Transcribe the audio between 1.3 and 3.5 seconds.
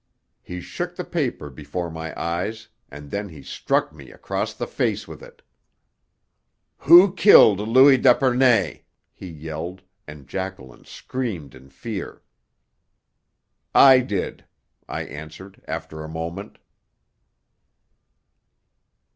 before my eyes and then he